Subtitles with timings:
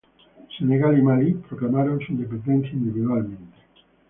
[0.57, 3.59] Senegal y Malí proclamaron su independencia individualmente.